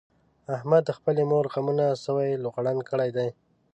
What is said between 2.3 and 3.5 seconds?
لوغړن کړی دی.